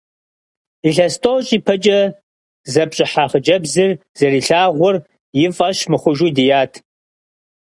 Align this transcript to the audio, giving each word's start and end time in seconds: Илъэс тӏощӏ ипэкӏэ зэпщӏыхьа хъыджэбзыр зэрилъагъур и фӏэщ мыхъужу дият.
Илъэс 0.87 1.15
тӏощӏ 1.21 1.51
ипэкӏэ 1.57 1.99
зэпщӏыхьа 2.71 3.25
хъыджэбзыр 3.31 3.91
зэрилъагъур 4.17 4.95
и 5.45 5.49
фӏэщ 5.55 5.77
мыхъужу 5.91 6.29
дият. 6.35 6.73